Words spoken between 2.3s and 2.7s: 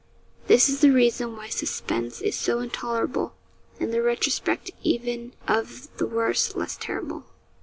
so